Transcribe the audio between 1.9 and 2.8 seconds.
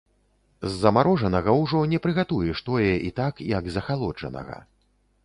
не прыгатуеш